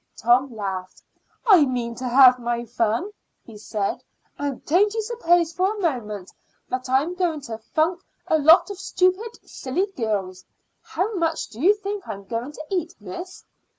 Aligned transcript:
Tom 0.17 0.51
laughed. 0.55 1.03
"I 1.45 1.63
mean 1.63 1.93
to 1.93 2.07
have 2.09 2.39
my 2.39 2.65
fun," 2.65 3.11
he 3.45 3.55
said; 3.55 4.01
"and 4.39 4.65
don't 4.65 4.91
you 4.95 5.01
suppose 5.03 5.53
for 5.53 5.75
a 5.75 5.79
moment 5.79 6.31
I'm 6.89 7.13
going 7.13 7.41
to 7.41 7.59
funk 7.59 8.01
a 8.25 8.39
lot 8.39 8.71
of 8.71 8.79
stupid, 8.79 9.37
silly 9.47 9.85
girls. 9.95 10.43
How 10.81 11.13
much 11.13 11.49
do 11.49 11.61
you 11.61 11.75
think 11.75 12.07
I'm 12.07 12.23
going 12.25 12.51
to 12.51 12.63
eat, 12.71 12.95
miss?" 12.99 13.45